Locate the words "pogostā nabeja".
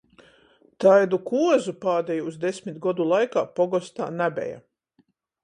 3.61-4.59